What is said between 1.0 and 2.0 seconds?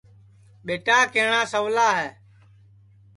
کیہٹؔا سَولا